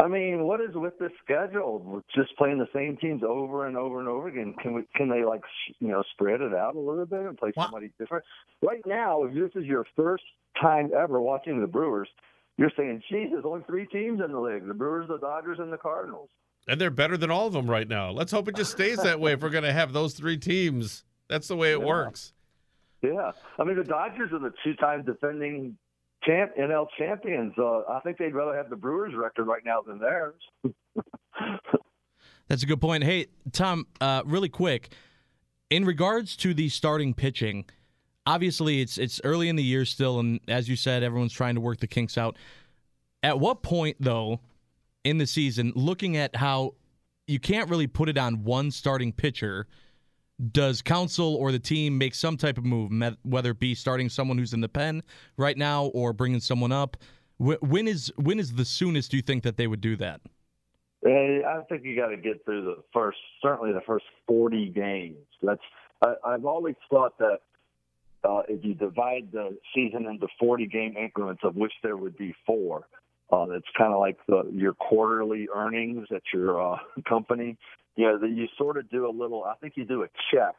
I 0.00 0.06
mean, 0.06 0.44
what 0.44 0.60
is 0.60 0.74
with 0.74 0.96
this 1.00 1.10
schedule? 1.24 1.80
We're 1.80 2.02
just 2.14 2.36
playing 2.38 2.58
the 2.58 2.68
same 2.72 2.96
teams 2.98 3.22
over 3.24 3.66
and 3.66 3.76
over 3.76 3.98
and 3.98 4.08
over 4.08 4.28
again. 4.28 4.54
Can 4.62 4.74
we? 4.74 4.82
Can 4.94 5.08
they 5.08 5.24
like 5.24 5.42
sh- 5.44 5.72
you 5.80 5.88
know 5.88 6.04
spread 6.12 6.40
it 6.40 6.54
out 6.54 6.76
a 6.76 6.80
little 6.80 7.04
bit 7.04 7.20
and 7.20 7.36
play 7.36 7.50
somebody 7.56 7.90
different? 7.98 8.24
Right 8.62 8.82
now, 8.86 9.24
if 9.24 9.34
this 9.34 9.50
is 9.60 9.66
your 9.66 9.84
first 9.96 10.22
time 10.60 10.90
ever 10.96 11.20
watching 11.20 11.60
the 11.60 11.66
Brewers, 11.66 12.08
you're 12.56 12.70
saying, 12.76 13.02
"Geez, 13.10 13.30
there's 13.32 13.44
only 13.44 13.64
three 13.66 13.86
teams 13.86 14.20
in 14.24 14.30
the 14.30 14.38
league: 14.38 14.68
the 14.68 14.74
Brewers, 14.74 15.08
the 15.08 15.18
Dodgers, 15.18 15.58
and 15.58 15.72
the 15.72 15.78
Cardinals." 15.78 16.28
And 16.68 16.78
they're 16.80 16.90
better 16.90 17.16
than 17.16 17.30
all 17.30 17.46
of 17.46 17.54
them 17.54 17.68
right 17.68 17.88
now. 17.88 18.10
Let's 18.10 18.30
hope 18.30 18.46
it 18.48 18.54
just 18.56 18.70
stays 18.72 18.98
that 18.98 19.18
way 19.18 19.32
if 19.32 19.40
we're 19.42 19.48
going 19.48 19.64
to 19.64 19.72
have 19.72 19.92
those 19.92 20.12
three 20.14 20.36
teams. 20.36 21.02
That's 21.28 21.48
the 21.48 21.56
way 21.56 21.72
it 21.72 21.80
Yeah. 21.80 21.86
works. 21.86 22.32
Yeah, 23.02 23.30
I 23.58 23.64
mean 23.64 23.76
the 23.76 23.84
Dodgers 23.84 24.32
are 24.32 24.40
the 24.40 24.52
two-time 24.64 25.04
defending 25.04 25.78
champ 26.24 26.50
NL 26.58 26.88
champions. 26.98 27.54
Uh, 27.56 27.82
I 27.88 28.00
think 28.02 28.18
they'd 28.18 28.34
rather 28.34 28.56
have 28.56 28.70
the 28.70 28.76
Brewers 28.76 29.14
record 29.14 29.44
right 29.46 29.64
now 29.64 29.82
than 29.82 29.98
theirs. 30.00 30.34
That's 32.48 32.62
a 32.62 32.66
good 32.66 32.80
point. 32.80 33.04
Hey, 33.04 33.26
Tom, 33.52 33.86
uh, 34.00 34.22
really 34.26 34.48
quick, 34.48 34.90
in 35.70 35.84
regards 35.84 36.34
to 36.38 36.54
the 36.54 36.68
starting 36.70 37.14
pitching, 37.14 37.66
obviously 38.26 38.80
it's 38.80 38.98
it's 38.98 39.20
early 39.22 39.48
in 39.48 39.54
the 39.56 39.62
year 39.62 39.84
still, 39.84 40.18
and 40.18 40.40
as 40.48 40.68
you 40.68 40.74
said, 40.74 41.02
everyone's 41.04 41.32
trying 41.32 41.54
to 41.54 41.60
work 41.60 41.78
the 41.78 41.86
kinks 41.86 42.18
out. 42.18 42.36
At 43.22 43.38
what 43.38 43.62
point, 43.62 43.96
though, 44.00 44.40
in 45.08 45.16
the 45.16 45.26
season, 45.26 45.72
looking 45.74 46.16
at 46.16 46.36
how 46.36 46.74
you 47.26 47.40
can't 47.40 47.70
really 47.70 47.86
put 47.86 48.08
it 48.08 48.18
on 48.18 48.44
one 48.44 48.70
starting 48.70 49.12
pitcher, 49.12 49.66
does 50.52 50.82
Counsell 50.82 51.34
or 51.36 51.50
the 51.50 51.58
team 51.58 51.96
make 51.96 52.14
some 52.14 52.36
type 52.36 52.58
of 52.58 52.64
move, 52.64 52.92
whether 53.22 53.52
it 53.52 53.58
be 53.58 53.74
starting 53.74 54.08
someone 54.08 54.36
who's 54.38 54.52
in 54.52 54.60
the 54.60 54.68
pen 54.68 55.02
right 55.36 55.56
now 55.56 55.86
or 55.86 56.12
bringing 56.12 56.40
someone 56.40 56.72
up? 56.72 56.96
When 57.38 57.88
is 57.88 58.12
when 58.16 58.38
is 58.38 58.52
the 58.52 58.64
soonest 58.64 59.12
do 59.12 59.16
you 59.16 59.22
think 59.22 59.44
that 59.44 59.56
they 59.56 59.66
would 59.66 59.80
do 59.80 59.96
that? 59.96 60.20
Eh, 61.06 61.40
I 61.46 61.62
think 61.68 61.84
you 61.84 61.96
got 61.96 62.08
to 62.08 62.16
get 62.16 62.44
through 62.44 62.64
the 62.64 62.82
first, 62.92 63.18
certainly 63.40 63.72
the 63.72 63.80
first 63.86 64.04
40 64.26 64.70
games. 64.70 65.16
That's 65.42 65.60
I, 66.04 66.14
I've 66.24 66.44
always 66.44 66.74
thought 66.90 67.16
that 67.18 67.38
uh, 68.24 68.42
if 68.48 68.64
you 68.64 68.74
divide 68.74 69.28
the 69.32 69.56
season 69.74 70.06
into 70.06 70.26
40 70.40 70.66
game 70.66 70.96
increments, 70.96 71.42
of 71.44 71.54
which 71.54 71.72
there 71.84 71.96
would 71.96 72.16
be 72.16 72.34
four, 72.44 72.88
uh, 73.32 73.46
it's 73.50 73.66
kind 73.76 73.92
of 73.92 74.00
like 74.00 74.18
the, 74.26 74.50
your 74.52 74.74
quarterly 74.74 75.48
earnings 75.54 76.06
at 76.14 76.22
your 76.32 76.74
uh, 76.74 76.78
company. 77.08 77.56
You 77.96 78.04
know, 78.06 78.18
that 78.18 78.30
you 78.30 78.46
sort 78.56 78.76
of 78.76 78.88
do 78.90 79.08
a 79.08 79.10
little. 79.10 79.44
I 79.44 79.54
think 79.60 79.74
you 79.76 79.84
do 79.84 80.02
a 80.04 80.08
check 80.32 80.54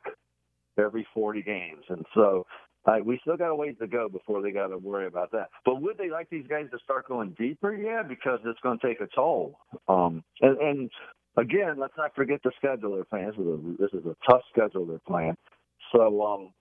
every 0.78 1.08
40 1.14 1.42
games, 1.42 1.84
and 1.90 2.06
so 2.14 2.46
Uh, 2.86 2.98
we 3.04 3.20
still 3.22 3.38
got 3.38 3.50
a 3.50 3.56
ways 3.56 3.76
to 3.80 3.88
go 3.88 4.08
before 4.10 4.42
they 4.42 4.52
got 4.52 4.68
to 4.68 4.78
worry 4.78 5.06
about 5.06 5.32
that. 5.32 5.50
But 5.66 5.82
would 5.82 5.98
they 5.98 6.10
like 6.10 6.30
these 6.30 6.48
guys 6.48 6.68
to 6.72 6.80
start 6.84 7.08
going 7.08 7.36
deeper? 7.38 7.74
Yeah, 7.74 8.04
because 8.04 8.40
it's 8.46 8.60
going 8.62 8.80
to 8.80 8.88
take 8.88 9.02
a 9.02 9.08
toll. 9.14 9.60
Um, 9.88 10.24
and, 10.42 10.58
and 10.58 10.92
again, 11.38 11.78
let's 11.78 11.94
not 11.98 12.16
forget 12.16 12.40
the 12.44 12.52
schedule 12.58 12.96
they're 12.96 13.04
playing. 13.04 13.28
This 13.28 13.38
is 13.38 13.48
a, 13.48 13.58
this 13.82 13.94
is 13.94 14.06
a 14.06 14.16
tough 14.30 14.42
schedule 14.52 14.86
they're 14.86 15.00
playing. 15.00 15.36
So, 15.92 16.22
um, 16.24 16.54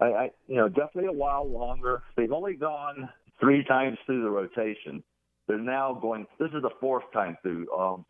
I, 0.00 0.04
I, 0.06 0.30
you 0.48 0.56
know, 0.56 0.68
definitely 0.68 1.06
a 1.06 1.12
while 1.12 1.46
longer. 1.48 2.02
They've 2.16 2.32
only 2.32 2.54
gone 2.54 3.08
three 3.38 3.62
times 3.64 3.98
through 4.06 4.22
the 4.22 4.30
rotation. 4.30 5.04
They're 5.48 5.58
now 5.58 5.98
going. 6.00 6.26
This 6.38 6.50
is 6.54 6.62
the 6.62 6.70
fourth 6.80 7.04
time 7.12 7.36
through. 7.42 7.66
Um, 7.72 8.04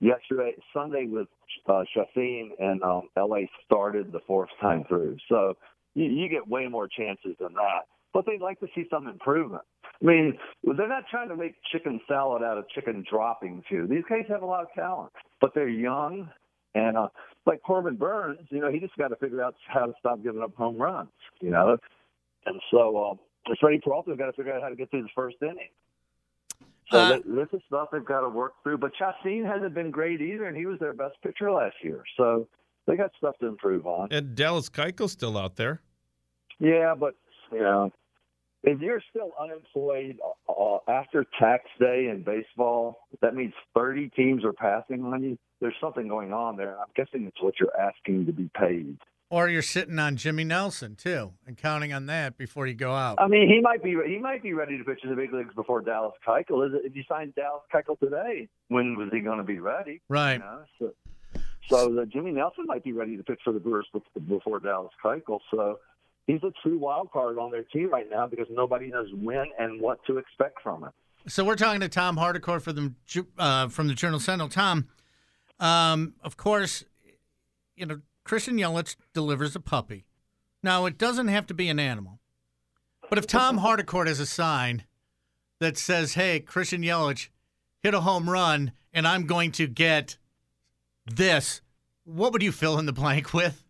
yesterday, 0.00 0.52
Sunday 0.74 1.06
with 1.08 1.28
uh, 1.68 1.84
Chacín 1.96 2.48
and 2.58 2.82
um, 2.82 3.02
LA 3.16 3.42
started 3.64 4.12
the 4.12 4.20
fourth 4.26 4.50
time 4.60 4.84
through. 4.88 5.16
So 5.28 5.54
you, 5.94 6.04
you 6.04 6.28
get 6.28 6.46
way 6.46 6.66
more 6.66 6.88
chances 6.88 7.36
than 7.38 7.54
that. 7.54 7.86
But 8.12 8.26
they'd 8.26 8.42
like 8.42 8.60
to 8.60 8.66
see 8.74 8.84
some 8.90 9.06
improvement. 9.06 9.62
I 10.02 10.04
mean, 10.04 10.38
they're 10.64 10.88
not 10.88 11.04
trying 11.10 11.28
to 11.28 11.36
make 11.36 11.54
chicken 11.70 12.00
salad 12.08 12.42
out 12.42 12.58
of 12.58 12.68
chicken 12.70 13.04
droppings 13.08 13.62
here. 13.68 13.86
These 13.86 14.02
guys 14.08 14.24
have 14.28 14.42
a 14.42 14.46
lot 14.46 14.62
of 14.62 14.68
talent, 14.74 15.12
but 15.40 15.52
they're 15.54 15.68
young. 15.68 16.28
And 16.74 16.96
uh, 16.96 17.08
like 17.46 17.62
Corbin 17.62 17.96
Burnes, 17.96 18.40
you 18.50 18.60
know, 18.60 18.70
he 18.70 18.80
just 18.80 18.96
got 18.96 19.08
to 19.08 19.16
figure 19.16 19.42
out 19.42 19.54
how 19.68 19.86
to 19.86 19.92
stop 20.00 20.22
giving 20.22 20.42
up 20.42 20.54
home 20.56 20.76
runs, 20.76 21.10
you 21.40 21.50
know. 21.50 21.76
And 22.46 22.60
so 22.70 23.18
uh, 23.48 23.54
Freddie 23.60 23.80
Peralta's 23.80 24.18
got 24.18 24.26
to 24.26 24.32
figure 24.32 24.52
out 24.52 24.62
how 24.62 24.68
to 24.68 24.76
get 24.76 24.90
through 24.90 25.02
the 25.02 25.08
first 25.14 25.36
inning. 25.40 25.70
So 26.92 26.98
Uh, 26.98 27.18
this 27.24 27.48
is 27.52 27.60
stuff 27.66 27.88
they've 27.92 28.04
got 28.04 28.20
to 28.20 28.28
work 28.28 28.54
through. 28.62 28.78
But 28.78 28.92
Chacín 29.00 29.44
hasn't 29.46 29.74
been 29.74 29.90
great 29.90 30.20
either, 30.20 30.44
and 30.44 30.56
he 30.56 30.66
was 30.66 30.78
their 30.78 30.92
best 30.92 31.16
pitcher 31.22 31.50
last 31.50 31.76
year. 31.82 32.04
So 32.16 32.46
they 32.86 32.96
got 32.96 33.10
stuff 33.16 33.36
to 33.40 33.46
improve 33.46 33.86
on. 33.86 34.08
And 34.10 34.34
Dallas 34.34 34.68
Keuchel's 34.68 35.12
still 35.12 35.36
out 35.38 35.56
there. 35.56 35.80
Yeah, 36.58 36.94
but 36.94 37.14
you 37.50 37.60
know, 37.60 37.90
if 38.62 38.80
you're 38.80 39.02
still 39.10 39.32
unemployed 39.40 40.18
uh, 40.48 40.78
after 40.88 41.26
tax 41.38 41.64
day 41.80 42.08
in 42.10 42.22
baseball, 42.22 42.98
that 43.20 43.34
means 43.34 43.54
30 43.74 44.10
teams 44.10 44.44
are 44.44 44.52
passing 44.52 45.02
on 45.04 45.22
you. 45.22 45.38
There's 45.60 45.74
something 45.80 46.08
going 46.08 46.32
on 46.32 46.56
there. 46.56 46.78
I'm 46.78 46.86
guessing 46.94 47.24
it's 47.26 47.42
what 47.42 47.54
you're 47.58 47.76
asking 47.78 48.26
to 48.26 48.32
be 48.32 48.50
paid. 48.56 48.98
Or 49.32 49.48
you're 49.48 49.62
sitting 49.62 49.98
on 49.98 50.16
Jimmy 50.16 50.44
Nelson 50.44 50.94
too, 50.94 51.32
and 51.46 51.56
counting 51.56 51.90
on 51.94 52.04
that 52.04 52.36
before 52.36 52.66
you 52.66 52.74
go 52.74 52.92
out. 52.92 53.18
I 53.18 53.28
mean, 53.28 53.48
he 53.48 53.62
might 53.62 53.82
be 53.82 53.96
he 54.06 54.18
might 54.18 54.42
be 54.42 54.52
ready 54.52 54.76
to 54.76 54.84
pitch 54.84 54.98
in 55.02 55.08
the 55.08 55.16
big 55.16 55.32
leagues 55.32 55.54
before 55.54 55.80
Dallas 55.80 56.12
Keuchel. 56.28 56.68
Is 56.68 56.74
it, 56.74 56.82
if 56.84 56.94
you 56.94 57.02
signed 57.08 57.34
Dallas 57.34 57.62
Keuchel 57.72 57.98
today, 57.98 58.46
when 58.68 58.94
was 58.94 59.08
he 59.10 59.20
going 59.20 59.38
to 59.38 59.44
be 59.44 59.58
ready? 59.58 60.02
Right. 60.10 60.34
You 60.34 60.38
know, 60.40 60.62
so, 60.78 60.92
so 61.70 61.94
the 61.94 62.04
Jimmy 62.04 62.32
Nelson 62.32 62.66
might 62.66 62.84
be 62.84 62.92
ready 62.92 63.16
to 63.16 63.22
pitch 63.22 63.40
for 63.42 63.54
the 63.54 63.58
Brewers 63.58 63.86
before 64.28 64.60
Dallas 64.60 64.92
Keuchel. 65.02 65.40
So 65.50 65.78
he's 66.26 66.42
a 66.42 66.52
true 66.62 66.78
wild 66.78 67.10
card 67.10 67.38
on 67.38 67.50
their 67.50 67.62
team 67.62 67.88
right 67.90 68.10
now 68.10 68.26
because 68.26 68.48
nobody 68.50 68.88
knows 68.88 69.08
when 69.14 69.46
and 69.58 69.80
what 69.80 70.04
to 70.08 70.18
expect 70.18 70.60
from 70.62 70.84
it. 70.84 70.90
So 71.26 71.42
we're 71.42 71.56
talking 71.56 71.80
to 71.80 71.88
Tom 71.88 72.18
Haudricourt 72.18 72.60
from 72.60 72.74
the 72.76 73.26
uh, 73.38 73.68
from 73.68 73.88
the 73.88 73.94
Journal 73.94 74.20
Sentinel. 74.20 74.50
Tom, 74.50 74.88
um, 75.58 76.16
of 76.22 76.36
course, 76.36 76.84
you 77.76 77.86
know 77.86 78.02
Christian 78.24 78.56
Yelich 78.56 78.96
delivers 79.12 79.56
a 79.56 79.60
puppy. 79.60 80.04
Now 80.62 80.86
it 80.86 80.98
doesn't 80.98 81.28
have 81.28 81.46
to 81.48 81.54
be 81.54 81.68
an 81.68 81.78
animal, 81.78 82.20
but 83.08 83.18
if 83.18 83.26
Tom 83.26 83.58
Haudricourt 83.60 84.06
has 84.06 84.20
a 84.20 84.26
sign 84.26 84.84
that 85.58 85.76
says, 85.76 86.14
"Hey, 86.14 86.40
Christian 86.40 86.82
Yelich 86.82 87.28
hit 87.82 87.94
a 87.94 88.00
home 88.00 88.30
run, 88.30 88.72
and 88.92 89.06
I'm 89.06 89.26
going 89.26 89.52
to 89.52 89.66
get 89.66 90.16
this," 91.06 91.62
what 92.04 92.32
would 92.32 92.42
you 92.42 92.52
fill 92.52 92.78
in 92.78 92.86
the 92.86 92.92
blank 92.92 93.32
with? 93.34 93.64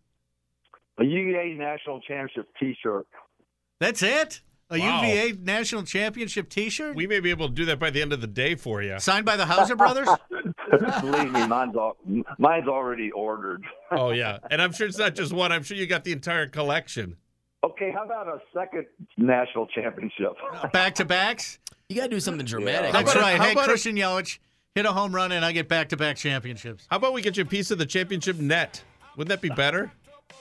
A 0.99 1.03
UVA 1.03 1.55
national 1.55 2.01
championship 2.01 2.47
T-shirt. 2.59 3.07
That's 3.79 4.03
it. 4.03 4.41
A 4.73 4.79
Wow. 4.79 5.01
UVA 5.03 5.33
national 5.41 5.83
championship 5.83 6.49
T-shirt 6.49 6.95
We 6.95 7.05
may 7.07 7.19
be 7.19 7.29
able 7.29 7.47
to 7.47 7.53
do 7.53 7.65
that 7.65 7.77
by 7.79 7.89
the 7.91 8.01
end 8.01 8.11
of 8.11 8.21
the 8.21 8.27
day 8.27 8.55
for 8.55 8.81
you. 8.81 8.99
signed 8.99 9.25
by 9.25 9.37
the 9.37 9.45
Hauser 9.45 9.75
brothers. 9.75 10.09
Believe 11.01 11.31
me, 11.31 11.45
mine's 11.47 11.75
all, 11.75 11.95
mine's 12.39 12.67
already 12.67 13.11
ordered. 13.11 13.63
Oh 13.95 14.09
yeah, 14.09 14.39
and 14.49 14.59
I'm 14.59 14.71
sure 14.73 14.87
it's 14.87 14.97
not 14.97 15.13
just 15.13 15.31
one. 15.31 15.51
I'm 15.51 15.61
sure 15.61 15.77
you 15.77 15.85
got 15.85 16.03
the 16.03 16.11
entire 16.13 16.47
collection. 16.47 17.15
Okay, 17.63 17.91
how 17.91 18.05
about 18.05 18.27
a 18.27 18.39
second 18.51 18.87
national 19.17 19.67
championship? 19.67 20.31
Back 20.73 20.95
to 20.95 21.05
backs. 21.05 21.59
You 21.89 21.95
got 21.97 22.03
to 22.05 22.09
do 22.09 22.19
something 22.19 22.43
dramatic. 22.45 22.91
How 22.91 23.03
That's 23.03 23.11
about 23.13 23.21
a- 23.21 23.23
right. 23.23 23.37
how 23.37 23.43
hey, 23.45 23.51
about 23.51 23.65
a- 23.65 23.67
Christian 23.67 23.95
Yelich 23.95 24.39
hit 24.73 24.87
a 24.87 24.91
home 24.91 25.13
run, 25.13 25.31
and 25.31 25.45
I 25.45 25.51
get 25.51 25.69
back-to-back 25.69 26.17
championships. 26.17 26.87
How 26.89 26.95
about 26.97 27.13
we 27.13 27.21
get 27.21 27.37
you 27.37 27.43
a 27.43 27.45
piece 27.45 27.69
of 27.69 27.77
the 27.77 27.85
championship 27.85 28.37
net? 28.39 28.83
Wouldn't 29.15 29.29
that 29.29 29.41
be 29.47 29.53
better? 29.53 29.91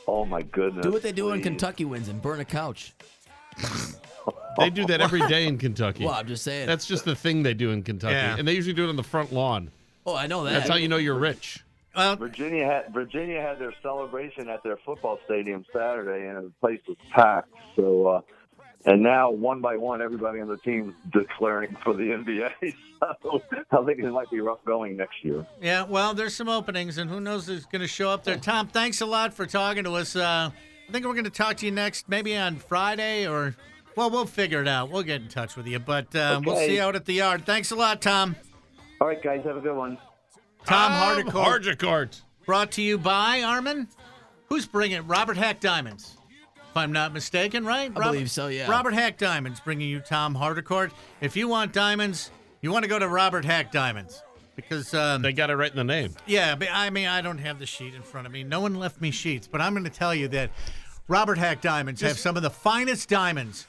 Oh 0.08 0.24
my 0.24 0.40
goodness! 0.40 0.82
Do 0.86 0.90
what 0.90 1.02
they 1.02 1.12
do 1.12 1.26
when 1.26 1.40
please. 1.40 1.44
Kentucky 1.44 1.84
wins 1.84 2.08
and 2.08 2.22
burn 2.22 2.40
a 2.40 2.44
couch. 2.46 2.94
They 4.58 4.70
do 4.70 4.86
that 4.86 5.00
every 5.00 5.26
day 5.28 5.46
in 5.46 5.58
Kentucky. 5.58 6.04
Well, 6.04 6.14
I'm 6.14 6.26
just 6.26 6.42
saying. 6.44 6.66
That's 6.66 6.86
just 6.86 7.04
the 7.04 7.14
thing 7.14 7.42
they 7.42 7.54
do 7.54 7.70
in 7.70 7.82
Kentucky, 7.82 8.14
Yeah. 8.14 8.36
and 8.38 8.46
they 8.46 8.54
usually 8.54 8.74
do 8.74 8.84
it 8.84 8.88
on 8.88 8.96
the 8.96 9.02
front 9.02 9.32
lawn. 9.32 9.70
oh, 10.06 10.14
I 10.16 10.26
know 10.26 10.44
that. 10.44 10.52
That's 10.52 10.68
how 10.68 10.76
you 10.76 10.88
know 10.88 10.96
you're 10.98 11.18
rich. 11.18 11.64
Well, 11.96 12.16
Virginia 12.16 12.64
had 12.64 12.92
Virginia 12.94 13.40
had 13.42 13.58
their 13.58 13.74
celebration 13.82 14.48
at 14.48 14.62
their 14.62 14.78
football 14.78 15.18
stadium 15.26 15.64
Saturday, 15.72 16.26
and 16.28 16.46
the 16.46 16.52
place 16.60 16.80
was 16.88 16.96
packed. 17.10 17.50
So, 17.76 18.06
uh, 18.06 18.20
and 18.86 19.02
now 19.02 19.30
one 19.30 19.60
by 19.60 19.76
one, 19.76 20.00
everybody 20.02 20.40
on 20.40 20.48
the 20.48 20.56
team 20.56 20.88
is 21.04 21.12
declaring 21.12 21.76
for 21.84 21.94
the 21.94 22.04
NBA. 22.04 22.50
So, 23.20 23.42
I 23.72 23.84
think 23.84 23.98
it 23.98 24.08
might 24.12 24.30
be 24.30 24.40
rough 24.40 24.64
going 24.64 24.96
next 24.96 25.24
year. 25.24 25.44
yeah. 25.60 25.82
Well, 25.82 26.14
there's 26.14 26.36
some 26.36 26.48
openings, 26.48 26.98
and 26.98 27.10
who 27.10 27.18
knows 27.20 27.48
who's 27.48 27.66
going 27.66 27.82
to 27.82 27.88
show 27.88 28.08
up 28.10 28.22
there. 28.22 28.36
Tom, 28.36 28.68
thanks 28.68 29.00
a 29.00 29.06
lot 29.06 29.34
for 29.34 29.44
talking 29.44 29.82
to 29.82 29.94
us. 29.94 30.14
Uh, 30.14 30.50
I 30.88 30.92
think 30.92 31.04
we're 31.04 31.12
going 31.14 31.24
to 31.24 31.30
talk 31.30 31.56
to 31.58 31.66
you 31.66 31.72
next, 31.72 32.08
maybe 32.08 32.36
on 32.36 32.54
Friday, 32.56 33.26
or 33.26 33.56
well, 33.96 34.10
we'll 34.10 34.26
figure 34.26 34.60
it 34.62 34.68
out. 34.68 34.90
We'll 34.90 35.02
get 35.02 35.20
in 35.22 35.28
touch 35.28 35.56
with 35.56 35.66
you, 35.66 35.78
but 35.78 36.14
uh, 36.14 36.40
we'll 36.44 36.56
see 36.56 36.76
you 36.76 36.82
out 36.82 36.96
at 36.96 37.04
the 37.04 37.14
yard. 37.14 37.44
Thanks 37.46 37.70
a 37.70 37.76
lot, 37.76 38.00
Tom. 38.02 38.36
All 39.00 39.08
right, 39.08 39.22
guys, 39.22 39.42
have 39.44 39.56
a 39.56 39.60
good 39.60 39.76
one. 39.76 39.98
Tom 40.64 40.92
Um, 40.92 41.24
Haudricourt, 41.26 41.64
Haudricourt. 41.76 42.20
brought 42.46 42.70
to 42.72 42.82
you 42.82 42.98
by 42.98 43.42
Armin. 43.42 43.88
Who's 44.48 44.66
bringing 44.66 44.98
it? 44.98 45.00
Robert 45.02 45.36
Haack 45.36 45.60
Diamonds. 45.60 46.16
If 46.70 46.76
I'm 46.76 46.92
not 46.92 47.12
mistaken, 47.12 47.64
right? 47.66 47.90
I 47.94 48.00
believe 48.10 48.30
so, 48.30 48.48
yeah. 48.48 48.70
Robert 48.70 48.94
Haack 48.94 49.18
Diamonds 49.18 49.60
bringing 49.60 49.88
you 49.88 50.00
Tom 50.00 50.34
Haudricourt. 50.34 50.90
If 51.20 51.36
you 51.36 51.48
want 51.48 51.72
diamonds, 51.72 52.30
you 52.62 52.70
want 52.72 52.84
to 52.84 52.88
go 52.88 52.98
to 52.98 53.08
Robert 53.08 53.44
Haack 53.44 53.70
Diamonds 53.72 54.22
because 54.56 54.94
um, 54.94 55.20
They 55.22 55.32
got 55.32 55.50
it 55.50 55.56
right 55.56 55.70
in 55.70 55.76
the 55.76 55.84
name. 55.84 56.14
yeah, 56.26 56.54
but 56.54 56.68
I 56.72 56.88
mean 56.90 57.08
I 57.08 57.20
don't 57.20 57.38
have 57.38 57.58
the 57.58 57.66
sheet 57.66 57.94
in 57.94 58.02
front 58.02 58.26
of 58.26 58.32
me. 58.32 58.42
No 58.44 58.60
one 58.60 58.74
left 58.76 59.00
me 59.00 59.10
sheets, 59.10 59.46
but 59.46 59.60
I'm 59.60 59.72
going 59.74 59.84
to 59.84 59.90
tell 59.90 60.14
you 60.14 60.28
that 60.28 60.50
Robert 61.08 61.36
Hack 61.38 61.60
Diamonds 61.60 62.00
have 62.02 62.18
some 62.18 62.36
of 62.36 62.42
the 62.42 62.50
finest 62.50 63.08
diamonds 63.08 63.66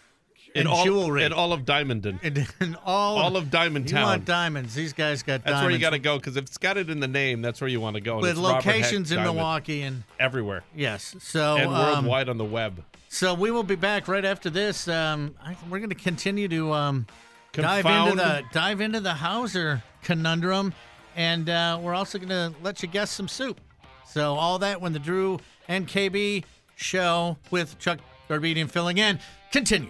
In 0.55 0.62
and 0.62 0.69
all, 0.69 0.83
jewelry 0.86 1.24
in 1.24 1.33
all 1.33 1.51
of 1.51 1.62
Diamondton. 1.65 2.24
in, 2.24 2.45
in 2.60 2.77
all 2.86 3.17
all 3.17 3.38
of 3.38 3.50
Diamond 3.50 3.89
You 3.89 3.98
want 3.98 4.24
diamonds? 4.25 4.75
These 4.75 4.93
guys 4.93 5.24
got 5.24 5.43
diamonds. 5.43 5.45
That's 5.45 5.53
diamonds. 5.53 5.65
where 5.65 5.72
you 5.72 5.79
got 5.79 5.89
to 5.91 6.00
go 6.00 6.17
because 6.17 6.38
if 6.38 6.45
it's 6.45 6.60
got 6.60 6.77
it 6.77 6.91
in 6.91 7.00
the 7.00 7.07
name, 7.07 7.41
that's 7.41 7.60
where 7.60 7.67
you 7.67 7.81
want 7.81 7.95
to 7.95 8.01
go. 8.01 8.19
with 8.19 8.38
locations 8.38 9.12
in 9.12 9.17
Diamond. 9.17 9.36
Milwaukee 9.36 9.81
and 9.81 10.03
everywhere, 10.19 10.63
yes. 10.75 11.15
So 11.19 11.57
and 11.57 11.74
um, 11.74 11.95
worldwide 11.95 12.29
on 12.29 12.38
the 12.38 12.45
web. 12.45 12.83
So 13.10 13.33
we 13.33 13.50
will 13.50 13.63
be 13.63 13.75
back 13.75 14.07
right 14.07 14.25
after 14.25 14.50
this. 14.50 14.88
Um, 14.88 15.36
I, 15.43 15.55
we're 15.69 15.79
going 15.79 15.89
to 15.89 15.95
continue 15.95 16.48
to 16.48 16.72
um, 16.74 17.07
dive 17.51 17.86
into 17.86 18.15
the 18.15 18.43
dive 18.51 18.79
into 18.79 19.00
the 19.00 19.13
Hauser 19.13 19.81
conundrum, 20.03 20.74
and 21.15 21.50
uh, 21.50 21.79
we're 21.81 21.95
also 21.95 22.19
going 22.19 22.29
to 22.29 22.53
let 22.62 22.83
you 22.83 22.89
guess 22.89 23.10
some 23.10 23.27
soup. 23.27 23.60
So 24.07 24.36
all 24.36 24.60
that 24.60 24.81
when 24.81 24.93
the 24.93 25.00
Drew 25.00 25.39
and 25.67 25.88
KB 25.88 26.43
show 26.75 27.38
with 27.50 27.79
Chuck 27.79 28.00
Garbedian 28.29 28.69
filling 28.69 29.00
in 29.00 29.19
continues. 29.51 29.89